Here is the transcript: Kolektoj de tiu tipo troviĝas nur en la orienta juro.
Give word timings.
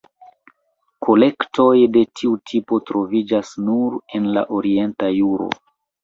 Kolektoj 1.07 1.73
de 1.97 2.01
tiu 2.19 2.31
tipo 2.51 2.79
troviĝas 2.91 3.51
nur 3.67 3.99
en 4.21 4.25
la 4.39 4.43
orienta 4.61 5.11
juro. 5.17 5.47